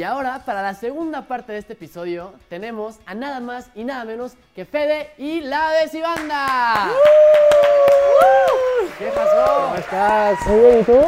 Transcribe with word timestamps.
Y 0.00 0.02
ahora, 0.02 0.42
para 0.46 0.62
la 0.62 0.72
segunda 0.72 1.28
parte 1.28 1.52
de 1.52 1.58
este 1.58 1.74
episodio, 1.74 2.32
tenemos 2.48 2.96
a 3.04 3.12
nada 3.14 3.38
más 3.40 3.66
y 3.74 3.84
nada 3.84 4.06
menos 4.06 4.32
que 4.54 4.64
Fede 4.64 5.10
y 5.18 5.42
la 5.42 5.72
Decibanda. 5.72 6.88
¿Qué 8.98 9.08
pasó? 9.08 9.62
¿Cómo 9.66 9.74
estás? 9.74 10.38
Muy 10.46 10.58
bien, 10.60 10.80
¿y 10.80 10.84
tú? 10.84 11.00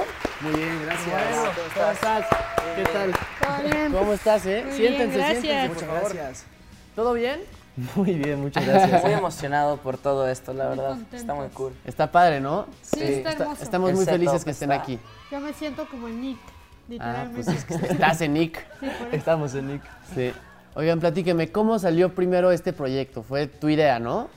Muy 0.43 0.53
bien, 0.61 0.83
gracias. 0.85 1.11
Bueno, 1.11 1.53
¿cómo 1.75 1.91
estás? 1.91 2.27
¿Qué 2.77 2.85
tal? 2.85 3.13
Todo 3.41 3.63
bien. 3.71 3.93
¿Cómo 3.93 4.13
estás, 4.13 4.45
eh? 4.45 4.63
Muy 4.67 4.77
siéntense, 4.77 5.07
bien, 5.07 5.19
gracias. 5.27 5.41
siéntense, 5.43 5.87
Muchas 5.87 6.13
gracias. 6.15 6.45
¿Todo 6.95 7.13
bien? 7.15 7.41
Muy 7.97 8.13
bien, 8.13 8.41
muchas 8.43 8.67
gracias. 8.67 9.03
Muy 9.05 9.13
emocionado 9.15 9.79
por 9.79 9.97
todo 9.97 10.29
esto, 10.29 10.53
la 10.53 10.65
Muy 10.69 10.77
verdad. 10.77 10.91
contentos. 10.91 11.19
Está 11.21 11.33
muy 11.35 11.49
cool. 11.49 11.73
Está 11.87 12.13
padre, 12.13 12.41
¿no? 12.43 12.67
Sí, 12.83 13.03
está 13.03 13.33
hermoso. 13.33 13.63
Estamos 13.63 13.89
El 13.89 13.97
muy 13.97 14.05
felices 14.05 14.45
que 14.45 14.51
estén 14.51 14.71
está- 14.71 14.83
aquí. 14.83 14.99
Yo 15.31 15.41
me 15.41 15.55
siento 15.55 15.89
como 15.89 16.09
en 16.09 16.21
Nick, 16.21 16.39
Ah, 17.01 17.27
pues 17.35 17.49
es 17.49 17.65
que 17.65 17.75
estás 17.75 18.21
en 18.21 18.35
Nick. 18.35 18.65
Sí. 18.81 18.89
Estamos 19.13 19.55
en 19.55 19.69
Nick. 19.69 19.83
Sí. 20.15 20.33
Oigan, 20.75 21.01
platíqueme, 21.01 21.51
¿cómo 21.53 21.79
salió 21.79 22.15
primero 22.15 22.51
este 22.51 22.73
proyecto? 22.73 23.23
Fue 23.23 23.47
tu 23.47 23.69
idea, 23.69 23.99
¿no? 23.99 24.29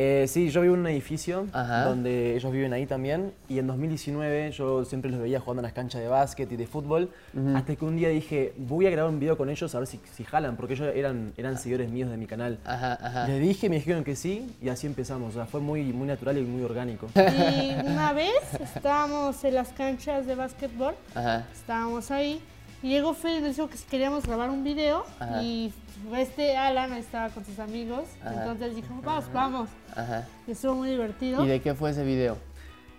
Eh, 0.00 0.26
sí, 0.28 0.48
yo 0.50 0.60
vivo 0.60 0.74
en 0.74 0.80
un 0.82 0.86
edificio 0.86 1.48
Ajá. 1.52 1.86
donde 1.86 2.36
ellos 2.36 2.52
viven 2.52 2.72
ahí 2.72 2.86
también. 2.86 3.32
Y 3.48 3.58
en 3.58 3.66
2019 3.66 4.52
yo 4.52 4.84
siempre 4.84 5.10
los 5.10 5.18
veía 5.18 5.40
jugando 5.40 5.58
en 5.60 5.64
las 5.64 5.72
canchas 5.72 6.00
de 6.00 6.06
básquet 6.06 6.52
y 6.52 6.56
de 6.56 6.68
fútbol. 6.68 7.10
Hasta 7.56 7.74
que 7.74 7.84
un 7.84 7.96
día 7.96 8.08
dije, 8.08 8.52
voy 8.58 8.86
a 8.86 8.90
grabar 8.90 9.10
un 9.12 9.18
video 9.18 9.36
con 9.36 9.50
ellos 9.50 9.74
a 9.74 9.78
ver 9.80 9.88
si, 9.88 10.00
si 10.14 10.22
jalan, 10.22 10.56
porque 10.56 10.74
ellos 10.74 10.92
eran, 10.94 11.32
eran 11.36 11.58
seguidores 11.58 11.90
míos 11.90 12.10
de 12.10 12.16
mi 12.16 12.26
canal. 12.26 12.60
Ajá, 12.64 12.92
ajá. 13.02 13.26
Les 13.26 13.40
dije, 13.40 13.68
me 13.68 13.74
dijeron 13.76 14.04
que 14.04 14.14
sí, 14.14 14.54
y 14.62 14.68
así 14.68 14.86
empezamos. 14.86 15.30
O 15.30 15.38
sea, 15.38 15.46
fue 15.46 15.60
muy, 15.60 15.82
muy 15.92 16.06
natural 16.06 16.38
y 16.38 16.42
muy 16.42 16.62
orgánico. 16.62 17.08
Y 17.58 17.74
una 17.84 18.12
vez 18.12 18.30
estábamos 18.60 19.42
en 19.42 19.54
las 19.56 19.70
canchas 19.70 20.26
de 20.26 20.36
básquetbol, 20.36 20.94
Ajá. 21.14 21.44
estábamos 21.52 22.12
ahí, 22.12 22.40
y 22.82 22.88
llegó 22.90 23.14
Fede 23.14 23.38
y 23.38 23.40
nos 23.42 23.56
dijo 23.56 23.68
que 23.68 23.76
si 23.76 23.84
queríamos 23.86 24.26
grabar 24.26 24.50
un 24.50 24.62
video, 24.64 25.04
Ajá. 25.18 25.42
y 25.42 25.72
este 26.16 26.56
Alan 26.56 26.92
estaba 26.94 27.28
con 27.30 27.44
sus 27.44 27.58
amigos, 27.58 28.04
Ajá. 28.20 28.34
entonces 28.34 28.76
dijo, 28.76 28.88
vamos, 29.04 29.32
vamos. 29.32 29.68
Ajá. 29.94 30.26
Y 30.46 30.52
estuvo 30.52 30.74
muy 30.74 30.90
divertido. 30.90 31.44
¿Y 31.44 31.48
de 31.48 31.60
qué 31.60 31.74
fue 31.74 31.90
ese 31.90 32.04
video? 32.04 32.36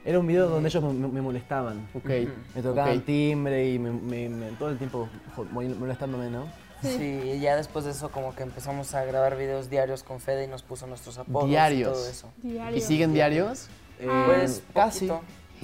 Era 0.05 0.19
un 0.19 0.27
video 0.27 0.47
donde 0.49 0.69
ellos 0.69 0.83
me, 0.93 1.07
me 1.07 1.21
molestaban. 1.21 1.87
Ok. 1.93 2.09
Me 2.55 2.61
tocaban 2.61 2.97
ok. 2.99 3.05
timbre 3.05 3.69
y 3.69 3.79
me, 3.79 3.91
me- 3.91 4.29
me- 4.29 4.51
todo 4.53 4.69
el 4.69 4.77
tiempo 4.77 5.09
molestándome, 5.51 6.29
¿no? 6.29 6.45
Sí. 6.81 7.33
y 7.35 7.39
ya 7.41 7.57
después 7.57 7.83
de 7.83 7.91
eso 7.91 8.09
como 8.09 8.33
que 8.33 8.43
empezamos 8.43 8.93
a 8.95 9.03
grabar 9.03 9.35
videos 9.37 9.69
diarios 9.69 10.01
con 10.01 10.21
Fede 10.21 10.45
y 10.45 10.47
nos 10.47 10.63
puso 10.63 10.87
nuestros 10.87 11.17
apodos 11.17 11.49
Diarios. 11.49 11.89
y 11.89 11.93
todo 11.93 12.09
eso. 12.09 12.29
Diario. 12.41 12.77
¿Y 12.77 12.81
siguen 12.81 13.13
diarios? 13.13 13.67
Ah. 14.09 14.23
Pues 14.27 14.63
casi. 14.73 15.11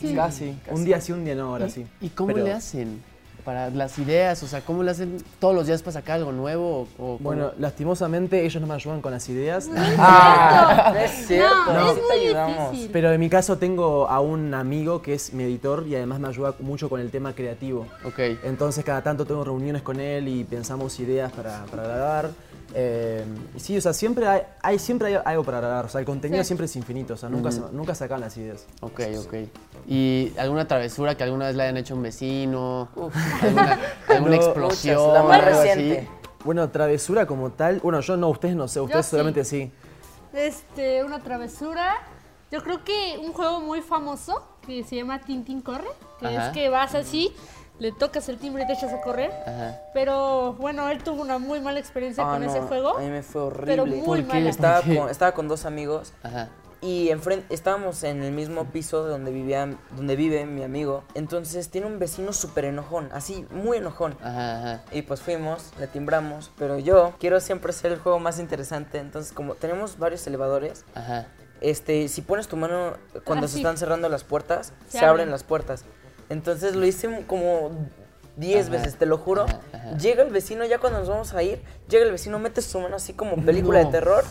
Sí. 0.01 0.13
casi. 0.13 0.59
Un 0.69 0.83
día 0.83 0.99
sí, 0.99 1.13
un 1.13 1.23
día 1.23 1.35
no, 1.35 1.43
ahora 1.47 1.69
sí. 1.69 1.87
¿Y 2.01 2.09
cómo 2.09 2.33
Pero- 2.33 2.45
le 2.45 2.51
hacen 2.51 3.01
para 3.45 3.69
las 3.69 3.97
ideas? 3.99 4.41
O 4.43 4.47
sea, 4.47 4.61
¿cómo 4.61 4.83
le 4.83 4.91
hacen 4.91 5.17
todos 5.39 5.53
los 5.55 5.67
días 5.67 5.81
para 5.81 5.93
sacar 5.93 6.15
algo 6.17 6.31
nuevo? 6.33 6.87
O? 6.99 7.17
Bueno, 7.19 7.51
lastimosamente 7.59 8.43
ellos 8.43 8.59
no 8.59 8.67
me 8.67 8.73
ayudan 8.73 9.01
con 9.01 9.11
las 9.13 9.29
ideas. 9.29 9.69
Ah, 9.97 10.91
no 10.93 10.99
es 10.99 11.11
cierto, 11.27 11.73
No, 11.73 11.93
sí 11.93 11.99
es 12.01 12.07
te 12.07 12.15
muy 12.17 12.25
ayudamos. 12.27 12.71
difícil. 12.71 12.91
Pero 12.91 13.11
en 13.13 13.19
mi 13.19 13.29
caso 13.29 13.57
tengo 13.57 14.09
a 14.09 14.19
un 14.19 14.53
amigo 14.53 15.01
que 15.01 15.13
es 15.13 15.31
mi 15.33 15.43
editor 15.43 15.85
y 15.87 15.95
además 15.95 16.19
me 16.19 16.27
ayuda 16.27 16.55
mucho 16.59 16.89
con 16.89 16.99
el 16.99 17.11
tema 17.11 17.33
creativo. 17.33 17.85
ok. 18.03 18.19
Entonces 18.43 18.83
cada 18.83 19.01
tanto 19.03 19.25
tengo 19.25 19.43
reuniones 19.43 19.81
con 19.83 19.99
él 19.99 20.27
y 20.27 20.43
pensamos 20.43 20.99
ideas 20.99 21.31
para, 21.31 21.65
para 21.65 21.83
grabar. 21.83 22.29
Eh, 22.77 23.23
sí, 23.55 23.77
o 23.77 23.81
sea, 23.81 23.93
siempre 23.93 24.27
hay, 24.27 24.41
hay- 24.61 24.79
siempre 24.79 25.07
hay 25.07 25.21
algo 25.23 25.43
para 25.45 25.59
grabar. 25.61 25.85
O 25.85 25.89
sea, 25.89 25.99
el 26.01 26.05
contenido 26.05 26.43
Sí. 26.43 26.47
siempre 26.47 26.65
es 26.65 26.75
infinito. 26.75 27.13
O 27.13 27.17
sea, 27.17 27.29
nunca, 27.29 27.49
se, 27.51 27.61
nunca 27.71 27.95
sacan 27.95 28.19
las 28.19 28.35
ideas. 28.35 28.65
Ok, 28.81 28.99
ok. 29.25 29.33
¿Y 29.87 30.33
alguna 30.37 30.67
travesura 30.67 31.15
que 31.15 31.23
alguna 31.23 31.47
vez 31.47 31.55
le 31.55 31.63
hayan 31.63 31.77
hecho 31.77 31.95
un 31.95 32.03
vecino? 32.03 32.89
¿Alguna, 33.41 33.79
alguna 34.09 34.35
No, 34.35 34.41
explosión? 34.43 34.97
muchas. 34.97 35.13
La 35.13 35.23
más 35.23 35.41
algo 35.43 35.59
así? 35.59 35.67
reciente. 35.69 36.09
Bueno, 36.43 36.69
travesura 36.69 37.25
como 37.25 37.51
tal. 37.51 37.79
Bueno, 37.79 38.01
yo 38.01 38.17
no, 38.17 38.27
ustedes 38.29 38.55
no 38.55 38.67
sé, 38.67 38.81
ustedes 38.81 39.05
solamente 39.05 39.45
sí. 39.45 39.71
Este, 40.33 41.03
una 41.03 41.19
travesura. 41.19 41.95
Yo 42.51 42.61
creo 42.61 42.83
que 42.83 43.17
un 43.23 43.33
juego 43.33 43.61
muy 43.61 43.81
famoso 43.81 44.43
que 44.67 44.83
se 44.83 44.97
llama 44.97 45.19
Tintin 45.21 45.61
Corre, 45.61 45.87
que 46.19 46.27
Ajá. 46.27 46.47
es 46.47 46.53
que 46.53 46.69
vas 46.69 46.93
así, 46.93 47.33
le 47.79 47.91
tocas 47.91 48.29
el 48.29 48.37
timbre 48.37 48.63
y 48.63 48.67
te 48.67 48.73
echas 48.73 48.93
a 48.93 49.01
correr. 49.01 49.31
Ajá. 49.45 49.79
Pero 49.93 50.53
bueno, 50.53 50.89
él 50.89 51.03
tuvo 51.03 51.21
una 51.21 51.37
muy 51.39 51.59
mala 51.59 51.79
experiencia 51.79 52.23
Ah, 52.25 52.33
con 52.33 52.43
no, 52.45 52.49
ese 52.49 52.61
juego. 52.61 52.97
A 52.97 53.01
mí 53.01 53.09
me 53.09 53.21
fue 53.23 53.41
horrible. 53.41 53.65
Pero 53.71 53.85
muy 53.85 54.01
¿Por 54.01 54.17
qué? 54.17 54.23
mala. 54.23 54.49
Estaba 54.49 54.81
¿Por 54.81 54.89
qué? 54.89 54.97
con, 54.99 55.09
estaba 55.09 55.31
con 55.33 55.47
dos 55.47 55.65
amigos 55.65 56.13
Ajá. 56.23 56.47
y 56.81 57.09
enfrente 57.09 57.53
estábamos 57.53 58.03
en 58.03 58.21
el 58.23 58.31
mismo 58.31 58.65
piso 58.65 59.03
donde 59.07 59.31
vivía 59.31 59.75
donde 59.95 60.15
vive 60.15 60.45
mi 60.45 60.63
amigo. 60.63 61.03
Entonces 61.15 61.69
tiene 61.69 61.87
un 61.87 61.99
vecino 61.99 62.31
súper 62.33 62.65
enojón, 62.65 63.09
así 63.11 63.45
muy 63.51 63.77
enojón. 63.77 64.15
Ajá, 64.21 64.57
ajá. 64.59 64.83
Y 64.91 65.01
pues 65.01 65.21
fuimos, 65.21 65.71
le 65.79 65.87
timbramos, 65.87 66.51
pero 66.57 66.79
yo 66.79 67.13
quiero 67.19 67.39
siempre 67.39 67.71
hacer 67.71 67.91
el 67.91 67.99
juego 67.99 68.19
más 68.19 68.39
interesante. 68.39 68.99
Entonces, 68.99 69.33
como 69.33 69.55
tenemos 69.55 69.97
varios 69.97 70.25
elevadores, 70.27 70.85
Ajá. 70.93 71.27
este, 71.61 72.07
si 72.07 72.21
pones 72.21 72.47
tu 72.47 72.55
mano 72.57 72.93
cuando 73.23 73.45
Ah, 73.45 73.47
se 73.49 73.55
sí. 73.55 73.59
están 73.61 73.77
cerrando 73.77 74.07
las 74.09 74.23
puertas, 74.23 74.71
Se 74.87 74.91
se, 74.91 74.97
abren. 74.99 75.09
abren. 75.11 75.31
las 75.31 75.43
puertas. 75.43 75.85
Entonces 76.29 76.75
lo 76.75 76.85
hice 76.85 77.23
como 77.27 77.71
10 78.37 78.67
Ajá, 78.67 78.77
veces, 78.77 78.95
te 78.95 79.05
lo 79.05 79.17
juro. 79.17 79.43
ajá, 79.45 79.59
ajá. 79.73 79.97
Llega 79.97 80.23
el 80.23 80.29
vecino, 80.31 80.65
ya 80.65 80.79
cuando 80.79 80.99
nos 80.99 81.07
vamos 81.07 81.33
a 81.33 81.41
ir, 81.43 81.61
llega 81.87 82.03
el 82.05 82.11
vecino, 82.11 82.37
mete 82.39 82.61
su 82.61 82.79
mano 82.79 82.95
así 82.97 83.13
como 83.13 83.35
película 83.37 83.79
No. 83.81 83.85
de 83.85 83.91
terror 83.91 84.23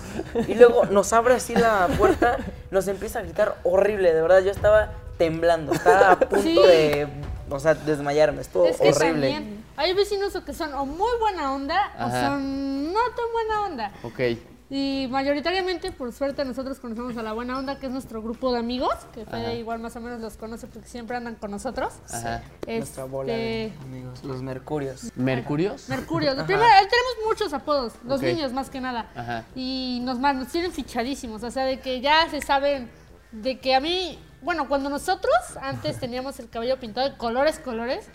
y 0.49 0.55
luego 0.55 0.85
nos 0.87 1.13
abre 1.13 1.35
así 1.35 1.55
la 1.55 1.89
puerta, 1.97 2.37
nos 2.71 2.87
empieza 2.89 3.21
a 3.21 3.23
gritar 3.23 3.57
horrible, 3.65 4.13
de 4.13 4.21
verdad, 4.21 4.41
yo 4.41 4.51
estaba 4.51 4.93
temblando, 5.17 5.73
estaba 5.73 6.11
a 6.13 6.19
punto 6.21 6.43
Sí. 6.43 6.55
de, 6.57 7.07
o 7.49 7.59
sea, 7.61 7.75
desmayarme, 7.75 8.41
estuvo 8.43 8.67
Es 8.67 8.77
que 8.79 8.89
horrible. 8.91 9.31
también 9.31 9.65
hay 9.77 9.95
vecinos 9.95 10.37
que 10.45 10.53
son 10.53 10.75
o 10.75 10.85
muy 10.85 11.11
buena 11.21 11.53
onda 11.55 11.93
Ajá. 11.97 12.07
o 12.07 12.11
son 12.31 12.93
no 12.93 12.99
tan 13.17 13.33
buena 13.33 13.63
onda. 13.65 13.93
Ok. 14.03 14.21
Y 14.71 15.07
mayoritariamente, 15.11 15.93
por 15.93 16.11
suerte, 16.13 16.43
nosotros 16.45 16.81
conocemos 16.81 17.17
a 17.19 17.23
la 17.23 17.33
buena 17.35 17.59
onda, 17.59 17.79
que 17.79 17.87
es 17.87 17.93
nuestro 17.93 18.23
grupo 18.23 18.51
de 18.53 18.61
amigos, 18.61 18.95
que 19.13 19.27
Fede 19.27 19.43
Ajá. 19.47 19.53
igual 19.55 19.79
más 19.79 19.95
o 19.97 20.01
menos 20.01 20.21
los 20.21 20.37
conoce 20.39 20.67
porque 20.67 20.89
siempre 20.89 21.17
andan 21.17 21.35
con 21.35 21.51
nosotros. 21.51 21.93
Ajá. 22.11 22.43
Nuestra 22.67 23.05
bola 23.05 23.33
de 23.33 23.67
Este, 23.67 23.85
amigos, 23.85 24.25
los 24.25 24.41
mercurios. 24.43 25.13
¿Mercurios? 25.17 25.89
Mercurio. 25.89 26.31
Primero, 26.47 26.65
tenemos 26.65 27.29
muchos 27.29 27.53
apodos, 27.53 27.93
los 28.07 28.23
niños 28.23 28.53
más 28.55 28.71
que 28.71 28.81
nada. 28.81 29.11
Ajá. 29.15 29.45
Y 29.55 30.01
nos, 30.03 30.19
más, 30.19 30.35
nos 30.35 30.49
tienen 30.49 30.73
fichadísimos, 30.73 31.43
o 31.43 31.51
sea, 31.51 31.67
de 31.67 31.81
que 31.81 32.01
ya 32.01 32.29
se 32.31 32.41
saben, 32.41 32.91
de 33.33 33.59
que 33.61 33.75
a 33.75 33.81
mí, 33.81 34.19
bueno, 34.45 34.69
cuando 34.69 34.91
nosotros 34.91 35.35
antes 35.61 35.99
teníamos 35.99 36.39
el 36.39 36.49
cabello 36.51 36.79
pintado 36.79 37.09
de 37.09 37.17
colores, 37.17 37.59
colores, 37.59 38.09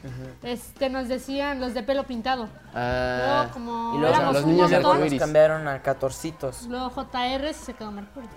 este, 0.44 0.90
nos 0.90 1.08
decían 1.08 1.60
los 1.60 1.74
de 1.74 1.84
pelo 1.84 2.04
pintado. 2.06 2.48
Ah, 2.74 3.48
Luego, 3.50 3.54
como 3.54 3.96
Y 3.96 4.00
luego 4.00 4.16
éramos 4.16 4.34
los 4.36 4.44
un 4.46 4.52
niños 4.52 4.70
de 4.70 4.80
montón, 4.80 5.02
nos 5.10 5.14
cambiaron 5.20 5.68
a 5.68 5.82
catorcitos. 5.82 6.64
luego 6.68 6.90
JR 6.92 7.54
se 7.54 7.74
quedó 7.74 7.92
Mercurio. 7.92 8.30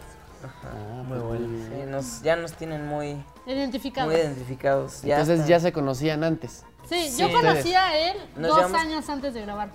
ah, 0.44 1.03
muy 1.06 1.19
bueno. 1.19 1.48
Sí, 1.69 1.91
nos, 1.91 2.22
ya 2.22 2.36
nos 2.36 2.53
tienen 2.54 2.86
muy, 2.86 3.22
Identificado. 3.47 4.09
muy 4.10 4.16
identificados. 4.19 5.03
Ya 5.03 5.20
Entonces 5.20 5.47
ya 5.47 5.60
se 5.60 5.72
conocían 5.72 6.24
antes. 6.24 6.64
Sí, 6.88 7.09
Sí. 7.10 7.22
yo 7.22 7.30
conocí 7.32 7.74
a 7.74 7.97
él 7.97 8.16
Nos 8.36 8.48
dos 8.50 8.56
llevamos- 8.59 8.80
años 8.80 9.09
antes 9.09 9.34
de 9.34 9.42
grabar. 9.42 9.69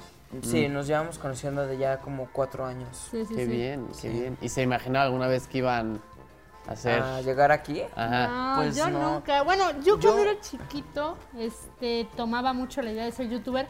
Sí, 0.43 0.67
nos 0.67 0.87
llevamos 0.87 1.17
conociendo 1.19 1.65
de 1.65 1.77
ya 1.77 1.99
como 1.99 2.27
cuatro 2.33 2.65
años. 2.65 3.07
Sí, 3.11 3.23
sí, 3.25 3.33
Qué 3.33 3.45
sí. 3.45 3.51
bien, 3.51 3.87
qué 4.01 4.09
bien. 4.09 4.37
¿Y 4.41 4.49
se 4.49 4.61
imaginaba 4.61 5.05
alguna 5.05 5.27
vez 5.27 5.47
que 5.47 5.59
iban 5.59 6.01
hacer? 6.67 7.01
A 7.01 7.21
llegar 7.21 7.51
aquí. 7.51 7.81
Ajá. 7.95 8.27
No, 8.27 8.55
Pues 8.61 8.75
yo 8.75 8.89
no. 8.89 9.13
nunca. 9.13 9.43
Bueno, 9.43 9.71
yo 9.83 9.97
Yo- 9.99 10.11
cuando 10.13 10.29
era 10.29 10.39
chiquito, 10.41 11.17
este, 11.37 12.07
tomaba 12.15 12.53
mucho 12.53 12.81
la 12.81 12.91
idea 12.91 13.05
de 13.05 13.11
ser 13.11 13.29
youtuber, 13.29 13.67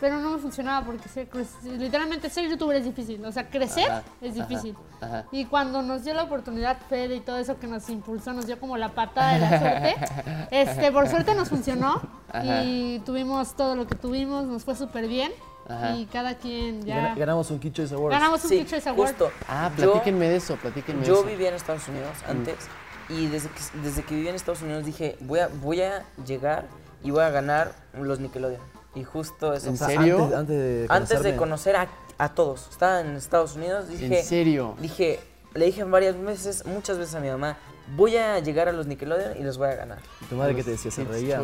pero 0.00 0.18
no 0.18 0.30
me 0.30 0.38
funcionaba 0.38 0.84
porque 0.84 1.08
ser- 1.08 1.28
literalmente 1.64 2.28
ser 2.28 2.48
youtuber 2.50 2.76
es 2.76 2.84
difícil. 2.84 3.24
O 3.24 3.32
sea, 3.32 3.48
crecer 3.48 3.90
Ajá, 3.90 4.02
es 4.20 4.34
difícil. 4.34 4.76
ajá. 5.00 5.24
Y 5.30 5.44
cuando 5.46 5.82
nos 5.82 6.04
dio 6.04 6.12
la 6.14 6.24
oportunidad 6.24 6.76
Fede 6.88 7.14
y 7.16 7.20
todo 7.20 7.38
eso 7.38 7.58
que 7.58 7.66
nos 7.66 7.88
impulsó, 7.88 8.32
nos 8.32 8.46
dio 8.46 8.58
como 8.58 8.76
la 8.76 8.90
patada 8.90 9.34
de 9.34 9.40
la 9.40 9.58
suerte. 9.60 9.94
este, 10.50 10.92
por 10.92 11.08
suerte 11.08 11.34
nos 11.34 11.48
funcionó 11.48 12.00
Ajá. 12.32 12.64
y 12.64 12.98
tuvimos 13.06 13.54
todo 13.54 13.76
lo 13.76 13.86
que 13.86 13.94
tuvimos, 13.94 14.44
nos 14.44 14.64
fue 14.64 14.74
súper 14.74 15.06
bien. 15.08 15.32
Ajá. 15.68 15.96
Y 15.96 16.06
cada 16.06 16.36
quien 16.36 16.80
Y 16.82 16.86
ya 16.86 16.96
gana- 16.96 17.14
ganamos 17.14 17.50
un 17.50 17.58
Kitchen 17.58 17.88
Awards. 17.94 18.14
ganamos 18.18 18.44
un 18.44 18.50
Sí, 18.50 18.58
Kitchen 18.64 18.88
Award. 18.88 19.08
justo. 19.08 19.30
Ah, 19.48 19.70
Yo- 19.78 19.92
platíquenme 19.92 20.28
de 20.28 20.36
eso, 20.36 20.56
platíquenme 20.56 21.04
Yo 21.04 21.14
de 21.14 21.18
eso. 21.20 21.28
vivía 21.28 21.48
en 21.48 21.54
Estados 21.54 21.88
Unidos 21.88 22.10
antes 22.28 22.56
y 23.08 23.26
desde 23.28 23.48
que, 23.48 23.78
desde 23.82 24.02
que 24.02 24.14
vivía 24.14 24.30
en 24.30 24.36
Estados 24.36 24.62
Unidos 24.62 24.84
dije, 24.84 25.16
voy 25.20 25.38
a, 25.40 25.48
voy 25.48 25.80
a 25.82 26.04
llegar 26.26 26.66
y 27.02 27.10
voy 27.10 27.22
a 27.22 27.30
ganar 27.30 27.72
los 27.94 28.20
Nickelodeon. 28.20 28.60
Y 28.94 29.02
justo 29.04 29.52
eso 29.52 29.68
¿En 29.68 29.74
O 29.74 29.76
sea, 29.76 29.88
serio? 29.88 30.18
Antes, 30.22 30.36
antes 30.38 30.56
de 30.58 30.86
Antes 30.88 31.22
de 31.22 31.36
conocer 31.36 31.76
a, 31.76 31.88
a 32.18 32.28
todos. 32.34 32.68
Estaba 32.70 33.00
en 33.00 33.16
Estados 33.16 33.56
Unidos, 33.56 33.88
dije... 33.88 34.20
¿En 34.20 34.24
serio? 34.24 34.76
Dije, 34.80 35.18
le 35.54 35.64
dije 35.66 35.82
varias 35.84 36.16
veces, 36.20 36.64
muchas 36.64 36.98
veces 36.98 37.14
a 37.16 37.20
mi 37.20 37.28
mamá, 37.28 37.56
voy 37.96 38.16
a 38.16 38.38
llegar 38.38 38.68
a 38.68 38.72
los 38.72 38.86
Nickelodeon 38.86 39.36
y 39.36 39.42
los 39.42 39.58
voy 39.58 39.68
a 39.68 39.74
ganar. 39.74 39.98
¿Tu 40.28 40.36
madre 40.36 40.54
qué 40.54 40.62
te 40.62 40.70
decía? 40.70 40.90
¿Se 40.92 41.04
reía? 41.04 41.42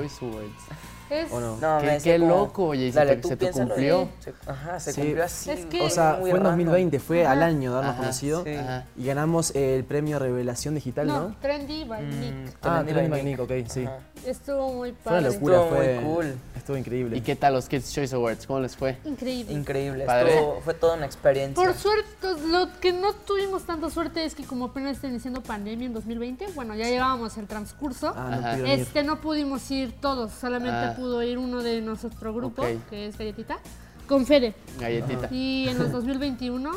Es, 1.10 1.32
¿O 1.32 1.40
no? 1.40 1.56
No, 1.56 1.78
Qué- 2.02 2.18
como, 2.18 2.28
loco, 2.28 2.66
oye, 2.68 2.86
y 2.86 2.92
se 2.92 3.00
te- 3.04 3.22
se 3.36 3.50
cumplió. 3.52 4.08
se- 4.20 4.32
ajá, 4.46 4.78
se 4.80 4.92
Sí. 4.92 5.00
cumplió 5.00 5.24
así. 5.24 5.50
Es 5.50 5.66
que- 5.66 5.82
O 5.82 5.90
sea, 5.90 6.16
fue 6.20 6.30
en 6.30 6.36
random. 6.36 6.52
2020, 6.52 7.00
fue 7.00 7.26
al 7.26 7.42
año 7.42 7.70
de 7.72 7.76
habernos 7.78 7.94
Ajá, 7.94 8.00
conocido. 8.02 8.44
sí. 8.44 8.56
Y 8.96 9.04
ganamos 9.06 9.54
el 9.56 9.84
premio 9.84 10.18
Revelación 10.18 10.74
Digital, 10.76 11.06
¿no? 11.06 11.20
no, 11.30 11.36
Trendy 11.40 11.84
by 11.84 12.02
Mm, 12.02 12.20
Nick. 12.20 12.56
Ah, 12.62 12.82
Trendy 12.86 13.08
by 13.10 13.22
Nick, 13.24 13.40
ok, 13.40 13.50
sí. 13.68 13.84
Ajá. 13.86 13.98
Estuvo 14.26 14.72
muy 14.74 14.92
Fue 14.92 15.12
una 15.12 15.22
padre. 15.22 15.34
locura, 15.34 15.56
Estuvo 15.62 15.80
muy 15.80 16.04
cool. 16.14 16.34
Estuvo 16.56 16.76
increíble. 16.76 17.16
¿Y 17.16 17.20
qué 17.22 17.36
tal 17.36 17.54
los 17.54 17.68
Kids 17.68 17.90
Choice 17.92 18.14
Awards? 18.14 18.46
¿Cómo 18.46 18.60
les 18.60 18.76
fue? 18.76 18.98
Increíble. 19.06 19.52
Increíble, 19.54 20.04
Padre. 20.04 20.34
estuvo- 20.34 20.60
fue 20.60 20.74
toda 20.74 20.96
una 20.96 21.06
experiencia. 21.06 21.64
Por 21.64 21.74
suerte, 21.74 22.06
lo 22.48 22.68
que 22.80 22.92
no 22.92 23.14
tuvimos 23.14 23.62
tanta 23.64 23.88
suerte 23.88 24.24
es 24.26 24.34
que 24.34 24.44
como 24.44 24.66
apenas 24.66 24.96
está 24.96 25.08
iniciando 25.08 25.40
pandemia 25.42 25.86
en 25.86 25.94
2020, 25.94 26.46
bueno, 26.54 26.74
ya 26.74 26.84
llevábamos 26.84 27.36
el 27.38 27.46
transcurso. 27.46 28.12
Ah, 28.14 28.56
no. 28.58 28.66
Este 28.66 29.02
no 29.02 29.22
pudimos 29.22 29.70
ir 29.70 29.92
todos, 30.02 30.32
solamente 30.32 30.76
Ah. 30.76 30.94
Pudo 31.00 31.22
ir 31.22 31.38
uno 31.38 31.62
de 31.62 31.80
nuestro 31.80 32.34
grupo, 32.34 32.62
que 32.90 33.06
es 33.06 33.16
Galletita, 33.18 33.58
con 34.06 34.26
Fede. 34.26 34.54
Galletita. 34.78 35.28
Y 35.32 35.66
en 35.68 35.78
los 35.78 35.90
2021, 35.92 36.70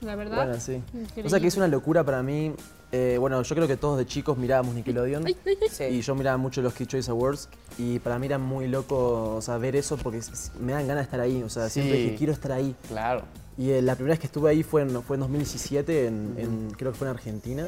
la 0.00 0.16
verdad. 0.16 0.36
Bueno, 0.46 0.60
sí. 0.60 0.82
increíble. 0.92 1.26
O 1.26 1.28
sea 1.30 1.38
que 1.40 1.46
es 1.46 1.56
una 1.56 1.68
locura 1.68 2.02
para 2.04 2.22
mí. 2.22 2.52
Eh, 2.90 3.16
bueno, 3.20 3.42
yo 3.42 3.54
creo 3.54 3.68
que 3.68 3.76
todos 3.76 3.98
de 3.98 4.06
chicos 4.06 4.36
mirábamos 4.38 4.74
Nickelodeon. 4.74 5.26
Ay, 5.26 5.36
ay, 5.46 5.58
ay. 5.62 5.68
Sí. 5.70 5.84
Y 5.84 6.00
yo 6.00 6.14
miraba 6.14 6.38
mucho 6.38 6.62
los 6.62 6.72
Kids 6.72 6.88
Choice 6.88 7.10
Awards 7.10 7.48
y 7.76 7.98
para 7.98 8.18
mí 8.18 8.26
era 8.26 8.38
muy 8.38 8.66
loco 8.66 9.36
o 9.36 9.42
sea, 9.42 9.58
ver 9.58 9.76
eso 9.76 9.96
porque 9.98 10.20
me 10.58 10.72
dan 10.72 10.88
ganas 10.88 11.02
de 11.02 11.04
estar 11.04 11.20
ahí. 11.20 11.42
O 11.42 11.50
sea, 11.50 11.68
siempre 11.68 11.98
dije, 11.98 12.14
quiero 12.16 12.32
estar 12.32 12.50
ahí. 12.52 12.74
Claro. 12.88 13.22
Y 13.58 13.70
eh, 13.70 13.82
la 13.82 13.94
primera 13.94 14.12
vez 14.14 14.20
que 14.20 14.26
estuve 14.26 14.50
ahí 14.50 14.62
fue 14.62 14.82
en, 14.82 15.02
fue 15.02 15.16
en 15.16 15.20
2017, 15.20 16.06
en, 16.06 16.34
en- 16.38 16.70
creo 16.78 16.92
que 16.92 16.98
fue 16.98 17.06
en 17.08 17.14
Argentina. 17.14 17.66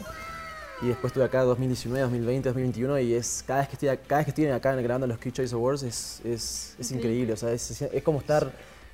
Y 0.82 0.86
después 0.86 1.10
estuve 1.10 1.24
acá 1.24 1.42
2019, 1.42 2.00
2020, 2.02 2.48
2021 2.48 3.00
y 3.00 3.14
es 3.14 3.44
cada 3.46 3.60
vez 3.60 3.68
que 3.68 3.74
estoy, 3.74 3.88
cada 4.06 4.18
vez 4.20 4.24
que 4.24 4.30
estoy 4.30 4.46
acá 4.46 4.74
grabando 4.76 5.06
los 5.06 5.18
Kids 5.18 5.34
Choice 5.34 5.54
Awards 5.54 5.82
es, 5.82 6.20
es, 6.24 6.74
es 6.78 6.92
increíble. 6.92 7.34
O 7.34 7.36
sea, 7.36 7.52
es, 7.52 7.82
es 7.82 8.02
como 8.02 8.18
estar 8.18 8.50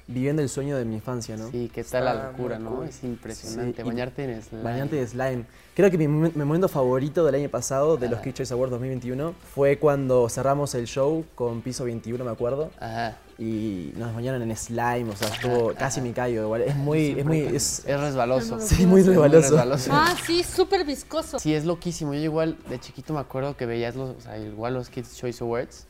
viviendo 0.09 0.41
el 0.43 0.49
sueño 0.49 0.77
de 0.77 0.85
mi 0.85 0.95
infancia, 0.97 1.37
¿no? 1.37 1.51
Sí, 1.51 1.71
qué 1.75 1.83
tal 1.83 2.05
la 2.05 2.15
locura, 2.31 2.59
muy 2.59 2.65
¿no? 2.71 2.77
cool. 2.77 2.89
Es 2.89 3.03
impresionante. 3.03 3.83
Sí, 3.83 3.89
Bañarte 3.89 4.25
en 4.25 4.43
slime. 4.43 4.63
Bañante 4.63 4.97
de 4.97 5.07
slime. 5.07 5.45
Creo 5.75 5.91
que 5.91 5.99
mi, 5.99 6.07
mi 6.09 6.31
momento 6.31 6.69
favorito 6.69 7.25
del 7.25 7.35
año 7.35 7.49
pasado 7.49 7.97
de 7.97 8.07
los 8.09 8.15
Ajá. 8.15 8.23
Kids 8.25 8.35
Choice 8.37 8.55
Awards 8.55 8.71
2021 8.71 9.35
fue 9.55 9.79
cuando 9.79 10.29
cerramos 10.29 10.75
el 10.75 10.87
show 10.87 11.25
con 11.35 11.61
Piso 11.61 11.85
21, 11.85 12.25
me 12.25 12.31
acuerdo. 12.31 12.71
Ajá. 12.81 13.17
Y 13.39 13.93
nos 13.97 14.15
bañaron 14.15 14.41
en 14.43 14.57
slime, 14.57 15.11
o 15.11 15.17
sea, 15.17 15.29
estuvo 15.29 15.75
casi 15.75 16.01
me 16.01 16.13
caigo. 16.13 16.43
Igual. 16.45 16.63
Es 16.63 16.77
muy, 16.77 17.19
es 17.19 17.25
muy, 17.27 17.41
es, 17.41 17.83
Es 17.85 18.01
resbaloso. 18.01 18.59
sí, 18.61 18.87
muy 18.87 19.03
Muy 19.03 19.11
resbaloso. 19.11 19.51
resbaloso. 19.51 19.91
Ah, 19.93 20.15
sí, 20.25 20.43
súper 20.43 20.87
viscoso. 20.87 21.39
Sí, 21.39 21.53
es 21.53 21.67
loquísimo. 21.67 22.15
Yo 22.15 22.21
igual 22.21 22.57
de 22.71 22.79
chiquito 22.81 23.13
me 23.13 23.21
acuerdo 23.21 23.55
que 23.57 23.67
veías 23.67 23.95
los, 23.97 24.17
o 24.17 24.21
sea, 24.21 24.39
igual 24.39 24.73
los 24.73 24.89
Kids 24.89 25.17
Choice 25.19 25.45
Awards, 25.45 25.87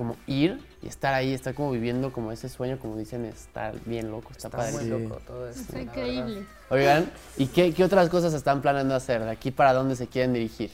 como 0.00 0.16
ir 0.26 0.58
y 0.82 0.86
estar 0.88 1.12
ahí, 1.12 1.34
estar 1.34 1.52
como 1.54 1.70
viviendo 1.72 2.10
como 2.10 2.32
ese 2.32 2.48
sueño, 2.48 2.78
como 2.78 2.96
dicen, 2.96 3.26
estar 3.26 3.74
bien 3.84 4.10
loco, 4.10 4.30
está, 4.32 4.48
Está 4.48 4.56
padre. 4.56 4.72
muy 4.72 4.84
Sí. 4.84 4.88
loco 4.88 5.20
todo 5.26 5.46
esto. 5.46 5.60
Está 5.60 5.80
increíble. 5.82 6.46
Oigan, 6.70 7.12
¿y 7.36 7.48
qué, 7.48 7.74
qué 7.74 7.84
otras 7.84 8.08
cosas 8.08 8.32
están 8.32 8.62
planeando 8.62 8.94
hacer? 8.94 9.22
¿De 9.22 9.30
aquí 9.30 9.50
para 9.50 9.74
dónde 9.74 9.94
se 9.94 10.06
quieren 10.06 10.32
dirigir? 10.32 10.70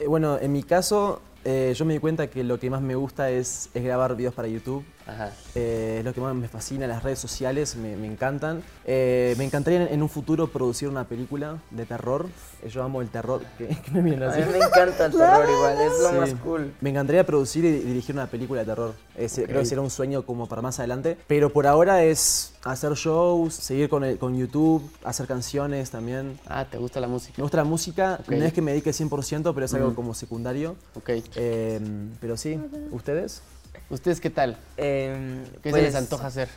Eh, 0.00 0.08
Bueno, 0.08 0.36
en 0.40 0.50
mi 0.50 0.64
caso, 0.64 1.22
eh, 1.44 1.72
yo 1.76 1.84
me 1.84 1.92
di 1.92 2.00
cuenta 2.00 2.26
que 2.26 2.42
lo 2.42 2.58
que 2.58 2.68
más 2.70 2.82
me 2.82 2.96
gusta 2.96 3.30
es, 3.30 3.70
es 3.72 3.84
grabar 3.84 4.16
videos 4.16 4.34
para 4.34 4.48
YouTube. 4.48 4.84
Ajá. 5.10 5.32
Eh, 5.54 5.96
es 5.98 6.04
lo 6.04 6.14
que 6.14 6.20
más 6.20 6.34
me 6.34 6.46
fascina, 6.48 6.86
las 6.86 7.02
redes 7.02 7.18
sociales 7.18 7.74
me, 7.76 7.96
me 7.96 8.06
encantan. 8.06 8.62
Eh, 8.84 9.34
me 9.38 9.44
encantaría 9.44 9.82
en, 9.82 9.94
en 9.94 10.02
un 10.02 10.08
futuro 10.08 10.46
producir 10.48 10.88
una 10.88 11.04
película 11.04 11.58
de 11.70 11.84
terror. 11.86 12.26
Eh, 12.62 12.68
yo 12.68 12.82
amo 12.82 13.00
el 13.02 13.08
terror. 13.08 13.42
que 13.58 13.66
que 13.84 13.90
me 13.90 14.02
miren 14.02 14.22
A 14.22 14.30
así? 14.30 14.40
mí 14.40 14.46
me 14.52 14.58
encanta 14.58 15.06
el 15.06 15.12
terror 15.12 15.48
igual, 15.50 15.80
es 15.80 15.92
lo 16.00 16.08
Sí. 16.10 16.14
más 16.16 16.34
cool. 16.42 16.72
Me 16.80 16.90
encantaría 16.90 17.24
producir 17.26 17.64
y 17.64 17.72
dirigir 17.80 18.14
una 18.14 18.26
película 18.26 18.60
de 18.60 18.66
terror. 18.66 18.94
Ese- 19.16 19.44
Creo 19.46 19.60
que 19.60 19.66
será 19.66 19.80
un 19.80 19.90
sueño 19.90 20.24
como 20.24 20.46
para 20.48 20.62
más 20.62 20.78
adelante. 20.78 21.16
Pero 21.26 21.50
por 21.52 21.66
ahora 21.66 22.04
es 22.04 22.54
hacer 22.64 22.92
shows, 22.92 23.54
seguir 23.54 23.88
con, 23.88 24.04
el- 24.04 24.18
con 24.18 24.36
YouTube, 24.36 24.88
hacer 25.04 25.26
canciones 25.26 25.90
también. 25.90 26.38
Ah, 26.46 26.66
¿te 26.70 26.78
gusta 26.78 27.00
la 27.00 27.08
música? 27.08 27.34
Me 27.36 27.42
gusta 27.42 27.56
la 27.56 27.64
música, 27.64 28.18
Ok. 28.22 28.30
no 28.32 28.44
es 28.44 28.52
que 28.52 28.62
me 28.62 28.70
dedique 28.72 28.90
100%, 28.92 29.52
pero 29.54 29.66
es 29.66 29.74
algo 29.74 29.94
como 29.94 30.14
secundario. 30.14 30.76
Ok. 30.94 31.10
Eh, 31.36 31.80
pero 32.20 32.36
sí, 32.36 32.60
¿ustedes? 32.92 33.42
¿Ustedes 33.88 34.20
qué 34.20 34.30
tal? 34.30 34.56
Em, 34.76 35.44
¿Qué 35.62 35.70
se 35.70 35.70
pues, 35.70 35.82
les 35.82 35.94
antoja 35.94 36.26
hacer? 36.26 36.48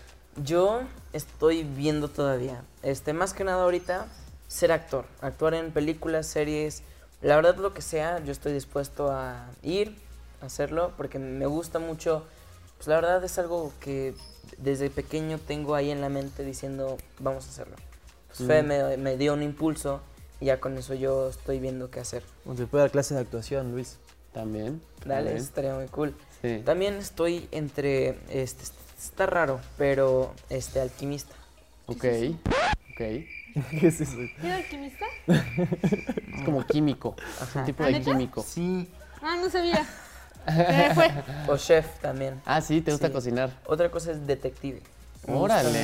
Yo 0.44 0.81
estoy 1.13 1.63
viendo 1.63 2.07
todavía. 2.07 2.63
Este, 2.81 3.13
más 3.13 3.33
que 3.33 3.44
nada 3.44 3.63
ahorita, 3.63 4.07
ser 4.48 4.71
actor. 4.71 5.06
Actuar 5.21 5.54
en 5.54 5.71
películas, 5.71 6.27
series. 6.27 6.83
La 7.21 7.36
verdad, 7.36 7.56
lo 7.57 7.74
que 7.74 7.81
sea, 7.81 8.24
yo 8.24 8.31
estoy 8.31 8.54
dispuesto 8.54 9.12
a 9.12 9.48
ir, 9.62 9.95
a 10.42 10.48
hacerlo, 10.48 10.94
porque 10.98 11.19
me 11.19 11.45
gusta 11.45 11.80
mucho. 11.80 12.24
Pues 12.77 12.88
la 12.88 12.95
verdad 12.95 13.24
es 13.24 13.38
algo 13.39 13.71
que 13.80 14.13
desde 14.57 14.89
pequeño 14.89 15.39
tengo 15.39 15.75
ahí 15.75 15.92
en 15.92 16.01
la 16.01 16.10
mente 16.10 16.44
diciendo, 16.44 16.98
vamos 17.19 17.45
a 17.45 17.50
hacerlo. 17.50 17.75
Pues 18.27 18.48
Fe 18.48 18.63
me, 18.63 18.98
me 18.98 19.18
dio 19.18 19.33
un 19.33 19.44
impulso 19.44 20.01
y 20.39 20.45
ya 20.45 20.60
con 20.60 20.77
eso 20.77 20.94
yo 20.94 21.30
estoy 21.30 21.60
viendo 21.60 21.89
qué 21.89 22.00
hacer. 22.00 22.24
¿O 22.45 22.56
¿Se 22.56 22.68
puede 22.68 22.83
dar 22.83 22.92
clases 22.92 23.15
de 23.15 23.21
actuación, 23.21 23.71
Luis? 23.71 23.98
También. 24.33 24.81
Dale, 25.06 25.25
también. 25.25 25.38
estaría 25.38 25.75
muy 25.75 25.88
cool. 25.88 26.13
Sí. 26.43 26.61
También 26.65 26.95
estoy 26.95 27.47
entre, 27.51 28.17
este, 28.29 28.63
está 29.01 29.25
raro, 29.25 29.61
pero 29.77 30.33
este, 30.49 30.81
alquimista. 30.81 31.33
Ok. 31.85 32.03
Ok. 32.91 32.97
¿Qué 33.69 33.87
es 33.87 34.01
eso? 34.01 34.17
¿Eres 34.19 34.53
alquimista? 34.65 35.05
Es 35.27 36.43
como 36.43 36.65
químico. 36.67 37.15
Es 37.41 37.55
un 37.55 37.63
tipo 37.63 37.83
¿Ah, 37.83 37.87
de 37.87 38.01
químico. 38.01 38.43
Sí. 38.45 38.89
Ah, 39.21 39.37
no 39.41 39.49
sabía. 39.49 39.85
Se 40.45 40.93
fue. 40.93 41.11
O 41.47 41.55
chef 41.57 41.87
también. 42.01 42.41
Ah, 42.45 42.59
sí, 42.59 42.81
¿te 42.81 42.91
gusta 42.91 43.07
Sí. 43.07 43.13
cocinar? 43.13 43.49
Otra 43.65 43.89
cosa 43.89 44.11
es 44.11 44.27
detective. 44.27 44.81
Órale. 45.25 45.79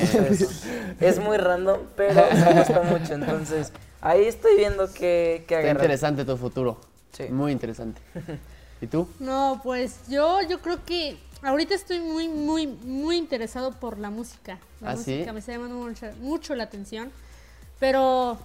Es 1.00 1.18
muy 1.18 1.38
random, 1.38 1.80
pero 1.96 2.14
me 2.14 2.52
gusta 2.58 2.82
mucho. 2.82 3.14
Entonces, 3.14 3.72
ahí 4.02 4.26
estoy 4.26 4.56
viendo 4.56 4.92
qué, 4.92 5.44
qué 5.48 5.54
Está 5.54 5.58
agarrar. 5.60 5.76
interesante 5.76 6.24
tu 6.26 6.36
futuro. 6.36 6.78
Sí. 7.12 7.24
Muy 7.30 7.50
interesante. 7.52 8.02
¿Y 8.80 8.86
tú? 8.86 9.08
No, 9.18 9.60
pues 9.62 10.08
yo, 10.08 10.40
yo 10.42 10.60
creo 10.60 10.84
que 10.84 11.18
ahorita 11.42 11.74
estoy 11.74 12.00
muy, 12.00 12.28
muy, 12.28 12.66
muy 12.66 13.16
interesado 13.16 13.72
por 13.72 13.98
la 13.98 14.10
música. 14.10 14.58
La 14.80 14.92
¿Ah, 14.92 14.96
sí? 14.96 15.12
música 15.12 15.32
me 15.32 15.40
está 15.40 15.52
llamando 15.52 15.76
mucho, 15.76 16.06
mucho 16.20 16.54
la 16.54 16.64
atención. 16.64 17.10
Pero, 17.78 18.38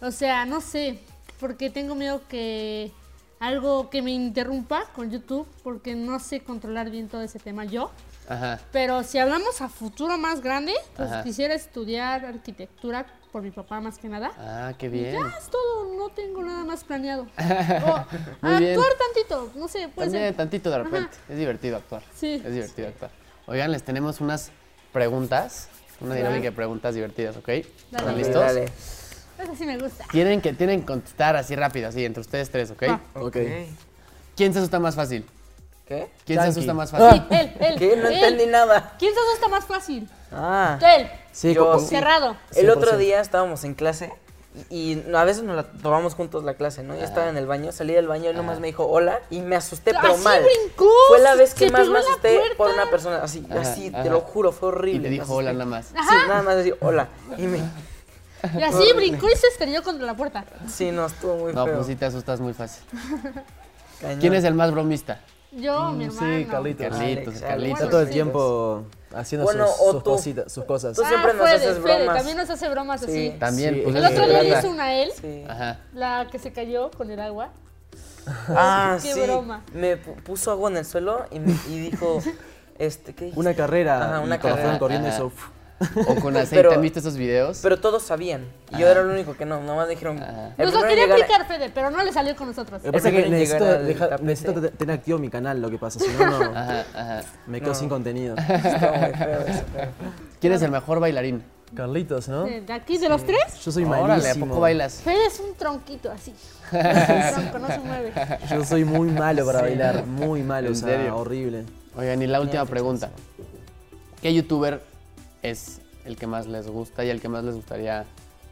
o 0.00 0.10
sea, 0.10 0.44
no 0.44 0.60
sé, 0.60 1.00
porque 1.40 1.70
tengo 1.70 1.94
miedo 1.94 2.22
que 2.28 2.92
algo 3.38 3.90
que 3.90 4.02
me 4.02 4.12
interrumpa 4.12 4.86
con 4.94 5.10
YouTube, 5.10 5.46
porque 5.62 5.94
no 5.94 6.18
sé 6.20 6.40
controlar 6.40 6.90
bien 6.90 7.08
todo 7.08 7.22
ese 7.22 7.38
tema 7.38 7.64
yo. 7.64 7.90
Ajá. 8.28 8.60
Pero 8.72 9.02
si 9.04 9.18
hablamos 9.18 9.60
a 9.60 9.68
futuro 9.68 10.18
más 10.18 10.40
grande, 10.40 10.72
pues 10.96 11.10
Ajá. 11.10 11.22
quisiera 11.22 11.54
estudiar 11.54 12.24
arquitectura 12.24 13.06
por 13.36 13.42
mi 13.42 13.50
papá 13.50 13.82
más 13.82 13.98
que 13.98 14.08
nada. 14.08 14.30
Ah, 14.38 14.72
qué 14.78 14.86
Y 14.86 14.88
bien. 14.88 15.12
Ya 15.12 15.36
es 15.36 15.50
todo, 15.50 15.92
no 15.94 16.08
tengo 16.08 16.42
nada 16.42 16.64
más 16.64 16.84
planeado. 16.84 17.26
O 17.36 18.46
Muy 18.46 18.56
bien. 18.60 18.70
actuar 18.78 18.92
tantito, 18.96 19.52
no 19.54 19.68
sé, 19.68 19.90
puede 19.94 20.08
También 20.08 20.28
ser. 20.28 20.36
tantito 20.36 20.70
de 20.70 20.78
repente. 20.78 21.10
Es 21.28 21.36
divertido 21.36 21.76
actuar. 21.76 22.02
Sí. 22.14 22.40
Es 22.42 22.50
divertido 22.54 22.88
actuar. 22.88 23.10
Oigan, 23.46 23.72
les 23.72 23.82
tenemos 23.82 24.22
unas 24.22 24.50
preguntas. 24.90 25.68
Una 26.00 26.14
Claro. 26.14 26.28
dinámica 26.30 26.48
de 26.50 26.56
preguntas 26.56 26.94
divertidas, 26.94 27.36
¿ok? 27.36 27.48
¿Están 27.50 28.06
Dale. 28.06 28.16
listos? 28.16 28.40
Dale. 28.42 28.64
Eso 28.64 29.54
sí 29.54 29.66
me 29.66 29.76
gusta. 29.76 30.06
Tienen 30.10 30.40
que, 30.40 30.54
tienen 30.54 30.80
que 30.80 30.86
contestar 30.86 31.36
así 31.36 31.54
rápido, 31.56 31.88
así, 31.90 32.06
entre 32.06 32.22
ustedes 32.22 32.50
tres, 32.50 32.70
¿ok? 32.70 32.82
Va. 32.88 33.00
Ok. 33.20 33.36
¿Quién 34.34 34.54
se 34.54 34.60
asusta 34.60 34.80
más 34.80 34.94
fácil? 34.94 35.26
¿Qué? 35.86 36.08
¿Quién 36.24 36.38
se 36.40 36.44
Yankee. 36.46 36.50
asusta 36.52 36.72
más 36.72 36.90
fácil? 36.90 37.22
Sí, 37.28 37.34
él, 37.36 37.52
él. 37.60 37.74
¿Qué? 37.78 37.96
No 37.96 38.08
él. 38.08 38.14
entendí 38.14 38.46
nada. 38.46 38.94
¿Quién 38.98 39.12
se 39.12 39.20
asusta 39.20 39.48
más 39.48 39.66
fácil? 39.66 40.08
Ah. 40.32 40.78
Él. 40.96 41.08
Sí, 41.32 41.54
Yo 41.54 41.66
como- 41.72 41.80
sí. 41.80 41.86
Cerrado. 41.88 42.36
El 42.54 42.70
otro 42.70 42.92
100%. 42.92 42.96
día 42.98 43.20
estábamos 43.20 43.64
en 43.64 43.74
clase 43.74 44.12
y 44.70 45.02
a 45.14 45.24
veces 45.24 45.42
nos 45.42 45.54
la 45.54 45.64
tomamos 45.64 46.14
juntos 46.14 46.42
la 46.42 46.54
clase, 46.54 46.82
¿no? 46.82 46.96
Yo 46.96 47.02
estaba 47.04 47.28
en 47.28 47.36
el 47.36 47.46
baño, 47.46 47.72
salí 47.72 47.92
del 47.92 48.08
baño 48.08 48.24
y 48.24 48.28
él 48.28 48.36
nomás 48.36 48.58
me 48.58 48.68
dijo 48.68 48.86
hola 48.86 49.20
y 49.28 49.40
me 49.40 49.54
asusté, 49.54 49.92
pero 49.92 50.14
Así 50.14 50.24
mal. 50.24 50.42
brincó, 50.42 50.88
Fue 51.08 51.18
la 51.20 51.34
vez 51.34 51.52
que 51.52 51.70
más 51.70 51.88
me 51.88 51.98
asusté 51.98 52.40
por 52.56 52.70
una 52.70 52.88
persona 52.88 53.18
así, 53.22 53.46
Ajá, 53.50 53.60
así, 53.60 53.88
ajá. 53.92 54.02
te 54.04 54.08
lo 54.10 54.20
juro, 54.22 54.52
fue 54.52 54.70
horrible. 54.70 55.00
Y 55.00 55.02
te 55.02 55.08
me 55.10 55.22
dijo 55.22 55.34
hola 55.34 55.52
nada 55.52 55.66
más. 55.66 55.86
Sí, 55.88 55.94
nada 56.26 56.42
más 56.42 56.56
decir 56.56 56.76
hola. 56.80 57.08
Y 57.36 57.42
me, 57.42 57.58
Y 57.58 58.62
así 58.62 58.74
Horrible. 58.76 58.94
brincó 58.94 59.28
y 59.28 59.36
se 59.36 59.46
estrelló 59.48 59.82
contra 59.82 60.06
la 60.06 60.14
puerta. 60.14 60.44
sí, 60.68 60.90
no, 60.90 61.06
estuvo 61.06 61.36
muy 61.36 61.52
No, 61.52 61.64
feo. 61.66 61.74
pues 61.76 61.86
sí 61.88 61.96
te 61.96 62.06
asustas 62.06 62.40
muy 62.40 62.54
fácil. 62.54 62.82
Cañón. 64.00 64.20
¿Quién 64.20 64.34
es 64.34 64.44
el 64.44 64.54
más 64.54 64.70
bromista? 64.72 65.20
Yo, 65.56 65.90
mi 65.92 66.04
hermano. 66.04 66.36
Sí, 66.38 66.44
Carlitos. 66.44 66.86
Carlitos, 66.88 67.34
Está 67.34 67.46
Carlitos. 67.48 67.78
Bueno, 67.78 67.90
todo 67.90 68.00
el 68.02 68.10
tiempo 68.10 68.84
haciendo 69.14 69.44
Bueno, 69.44 69.66
sus, 69.68 69.76
sus 70.22 70.52
sus 70.52 70.64
cosas. 70.64 70.96
Tú 70.96 71.02
siempre 71.04 71.32
nos 71.32 71.42
Fede, 71.42 71.54
haces 71.56 71.78
Fede, 71.78 71.96
bromas. 71.98 72.16
también 72.16 72.36
nos 72.36 72.50
hace 72.50 72.68
bromas 72.68 73.00
Sí. 73.00 73.06
así. 73.06 73.38
También, 73.38 73.74
Sí. 73.74 73.80
pues 73.84 73.96
El 73.96 74.04
otro 74.04 74.26
día 74.28 74.42
le 74.42 74.58
hizo 74.58 74.68
una 74.70 74.84
a 74.84 74.94
él, 74.94 75.10
Sí. 75.20 75.44
Ajá. 75.48 75.78
la 75.94 76.26
que 76.30 76.38
se 76.38 76.52
cayó 76.52 76.90
con 76.90 77.10
el 77.10 77.20
agua. 77.20 77.50
Ah, 78.48 78.98
Qué 79.02 79.14
sí. 79.14 79.20
broma. 79.22 79.62
Me 79.72 79.96
pu- 79.96 80.14
puso 80.22 80.50
agua 80.50 80.70
en 80.70 80.76
el 80.78 80.84
suelo 80.84 81.24
y, 81.30 81.40
me- 81.40 81.56
y 81.70 81.78
dijo, 81.90 82.20
este, 82.78 83.14
¿qué 83.14 83.26
dijiste? 83.26 83.40
Una 83.40 83.54
carrera, 83.54 84.04
Ajá, 84.16 84.20
una 84.20 84.38
carrera. 84.38 84.78
corriendo 84.78 85.08
Ajá. 85.08 85.16
hizo... 85.16 85.32
o 86.08 86.14
con 86.16 86.36
aceite. 86.36 86.56
Pero- 86.56 86.72
¿Han 86.72 86.80
visto 86.82 86.98
esos 87.00 87.16
videos? 87.16 87.60
Pero 87.62 87.78
todos 87.78 88.02
sabían. 88.02 88.44
Y 88.74 88.78
yo 88.80 88.88
era 88.88 89.00
el 89.00 89.06
único 89.08 89.34
que 89.36 89.44
no. 89.44 89.60
Nomás 89.62 89.88
dijeron. 89.88 90.16
Nos 90.58 90.72
lo 90.74 90.82
quería 90.82 91.04
llegar- 91.06 91.22
aplicar 91.22 91.46
Fede, 91.46 91.70
pero 91.74 91.90
no 91.90 92.02
le 92.02 92.12
salió 92.12 92.34
con 92.36 92.48
nosotros. 92.48 92.82
Lo 92.84 92.90
que 92.92 92.98
pasa 92.98 93.08
Ese 93.08 93.18
es 93.18 93.24
que 93.24 93.28
quieren 93.30 93.40
necesito, 93.40 93.98
tapete. 94.04 94.24
necesito 94.24 94.60
te- 94.60 94.70
tener 94.70 94.98
activo 94.98 95.18
mi 95.18 95.28
canal, 95.30 95.60
lo 95.60 95.70
que 95.70 95.78
pasa, 95.78 95.98
si 96.00 96.08
no, 96.08 96.26
no 96.38 96.44
Ajá, 96.58 96.84
ajá. 96.94 97.22
me 97.46 97.60
quedo 97.60 97.74
sin 97.74 97.88
contenido. 97.88 98.34
Está 98.38 98.92
muy 99.00 99.14
feo 99.14 99.40
eso, 99.40 99.62
pero- 99.74 99.90
¿Quién 100.40 100.52
es 100.52 100.62
el 100.62 100.70
mejor 100.70 101.00
bailarín? 101.00 101.42
Carlitos, 101.74 102.28
¿no? 102.28 102.44
De, 102.44 102.64
aquí, 102.72 102.96
de 102.96 103.08
los 103.08 103.24
tres, 103.24 103.60
Yo 103.64 103.72
soy 103.72 103.84
Órale, 103.84 104.04
¿a 104.04 104.06
malísimo. 104.06 104.46
poco 104.46 104.60
bailas? 104.60 105.00
Fede 105.02 105.26
es 105.26 105.40
un 105.40 105.54
tronquito 105.56 106.12
así. 106.12 106.32
un 106.72 106.80
tronco, 107.34 107.58
no 107.58 107.66
se 107.66 107.78
mueve. 107.80 108.12
Yo 108.50 108.64
soy 108.64 108.84
muy 108.84 109.08
malo 109.10 109.44
para 109.44 109.62
bailar, 109.62 110.06
muy 110.06 110.42
malo, 110.44 110.68
¿En 110.68 110.72
o 110.74 110.76
sea, 110.76 110.88
serio? 110.90 111.16
horrible. 111.16 111.64
Oigan, 111.96 112.22
y 112.22 112.26
la 112.28 112.40
última 112.40 112.64
pregunta. 112.66 113.10
¿Qué 114.22 114.32
youtuber 114.32 114.80
es 115.42 115.80
el 116.04 116.16
que 116.16 116.26
más 116.26 116.46
les 116.46 116.68
gusta 116.68 117.04
y 117.04 117.10
el 117.10 117.20
que 117.20 117.28
más 117.28 117.44
les 117.44 117.54
gustaría 117.54 118.04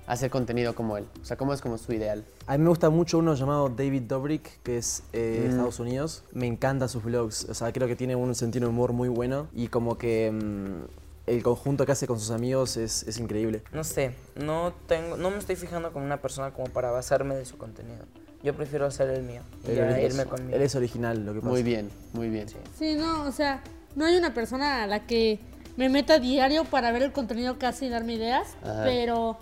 hacer 0.06 0.30
contenido 0.30 0.74
como 0.74 0.96
él? 0.96 1.06
O 1.22 1.24
sea, 1.24 1.36
¿cómo 1.36 1.52
es 1.54 1.60
como 1.60 1.78
su 1.78 1.92
ideal? 1.92 2.24
A 2.46 2.56
mí 2.58 2.62
me 2.64 2.68
gusta 2.68 2.90
mucho 2.90 3.18
uno 3.18 3.34
llamado 3.34 3.68
David 3.70 4.02
Dobrik, 4.02 4.62
que 4.62 4.78
es 4.78 5.02
eh, 5.12 5.38
Mm. 5.38 5.42
de 5.42 5.48
Estados 5.50 5.80
Unidos. 5.80 6.24
Me 6.32 6.46
encantan 6.46 6.88
sus 6.88 7.02
vlogs, 7.04 7.44
o 7.48 7.54
sea, 7.54 7.72
creo 7.72 7.88
que 7.88 7.96
tiene 7.96 8.14
un 8.16 8.34
sentido 8.34 8.66
de 8.66 8.70
humor 8.70 8.92
muy 8.92 9.08
bueno 9.08 9.48
y 9.54 9.68
como 9.68 9.96
que 9.96 10.30
mm, 10.30 10.84
el 11.26 11.42
conjunto 11.42 11.86
que 11.86 11.92
hace 11.92 12.06
con 12.06 12.20
sus 12.20 12.30
amigos 12.32 12.76
es, 12.76 13.02
es 13.04 13.18
increíble. 13.18 13.62
No 13.72 13.82
sé, 13.82 14.14
no 14.36 14.74
tengo, 14.86 15.16
no 15.16 15.30
me 15.30 15.38
estoy 15.38 15.56
fijando 15.56 15.90
con 15.92 16.02
una 16.02 16.20
persona 16.20 16.50
como 16.52 16.66
para 16.68 16.90
basarme 16.90 17.34
de 17.34 17.46
su 17.46 17.56
contenido. 17.56 18.04
Yo 18.42 18.52
prefiero 18.54 18.84
hacer 18.84 19.08
el 19.08 19.22
mío 19.22 19.40
y 19.66 19.70
es, 19.70 20.12
irme 20.12 20.26
conmigo. 20.26 20.54
él 20.54 20.60
es 20.60 20.74
original, 20.74 21.24
lo 21.24 21.32
que 21.32 21.40
pasa. 21.40 21.50
Muy 21.50 21.62
bien, 21.62 21.88
muy 22.12 22.28
bien. 22.28 22.46
Sí, 22.78 22.94
no, 22.94 23.22
o 23.22 23.32
sea, 23.32 23.62
no 23.96 24.04
hay 24.04 24.16
una 24.18 24.34
persona 24.34 24.82
a 24.82 24.86
la 24.86 25.06
que 25.06 25.38
me 25.76 25.88
meta 25.88 26.18
diario 26.18 26.64
para 26.64 26.92
ver 26.92 27.02
el 27.02 27.12
contenido 27.12 27.56
hace 27.62 27.86
y 27.86 27.88
darme 27.88 28.14
ideas, 28.14 28.56
Ajá. 28.62 28.82
pero 28.84 29.36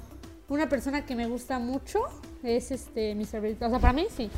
una 0.48 0.68
persona 0.68 1.04
que 1.04 1.14
me 1.16 1.26
gusta 1.26 1.58
mucho 1.58 2.00
es 2.42 2.70
este 2.70 3.14
Mr. 3.14 3.40
Beast. 3.40 3.62
O 3.62 3.70
sea, 3.70 3.78
para 3.78 3.92
mí 3.92 4.06
sí, 4.16 4.30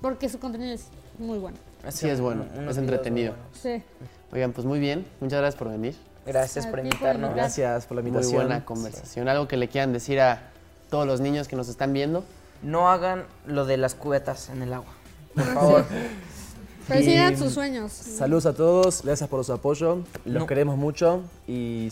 porque 0.00 0.28
su 0.28 0.38
contenido 0.38 0.72
es 0.74 0.86
muy 1.18 1.38
bueno. 1.38 1.56
Sí, 1.90 2.08
es 2.08 2.20
bueno, 2.20 2.44
es 2.54 2.60
muy 2.60 2.76
entretenido. 2.78 3.34
Sí. 3.52 3.82
Oigan, 4.32 4.52
pues 4.52 4.66
muy 4.66 4.80
bien. 4.80 5.06
Muchas 5.20 5.38
gracias 5.40 5.58
por 5.58 5.68
venir. 5.70 5.94
Gracias 6.26 6.66
por 6.66 6.78
invitarnos. 6.78 7.30
invitar. 7.30 7.34
Gracias 7.36 7.86
por 7.86 7.96
la 7.96 8.02
Muy 8.02 8.08
invitación. 8.08 8.36
buena 8.46 8.64
conversación. 8.64 9.28
Algo 9.28 9.46
que 9.46 9.56
le 9.58 9.68
quieran 9.68 9.92
decir 9.92 10.18
a 10.20 10.50
todos 10.90 11.06
los 11.06 11.20
niños 11.20 11.46
que 11.48 11.56
nos 11.56 11.68
están 11.68 11.92
viendo. 11.92 12.24
No 12.62 12.88
hagan 12.88 13.24
lo 13.46 13.66
de 13.66 13.76
las 13.76 13.94
cubetas 13.94 14.48
en 14.48 14.62
el 14.62 14.72
agua. 14.72 14.92
Por 15.34 15.44
favor. 15.54 15.84
Persigan 16.88 17.32
Y- 17.34 17.36
sus 17.36 17.52
sueños. 17.54 17.92
Saludos 17.92 18.46
a 18.46 18.52
todos, 18.54 19.02
gracias 19.02 19.28
por 19.28 19.44
su 19.44 19.52
apoyo, 19.52 20.00
los 20.24 20.40
No. 20.42 20.46
queremos 20.46 20.76
mucho 20.76 21.22
y 21.46 21.90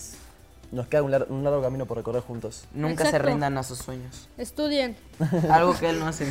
nos 0.71 0.87
queda 0.89 1.03
un, 1.03 1.11
lar- 1.11 1.27
un 1.29 1.45
largo 1.45 1.63
camino 1.63 1.87
por 1.87 1.97
recorrer 1.99 2.23
juntos. 2.23 2.65
Nunca 2.75 3.11
se 3.11 3.19
rindan 3.19 3.57
a 3.59 3.63
sus 3.63 3.79
sueños. 3.79 4.29
Estudien. 4.39 4.97
Algo 5.51 5.75
que 5.79 5.91
él 5.91 5.99
no 5.99 6.07
hace. 6.09 6.31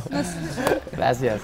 Gracias. 0.92 1.40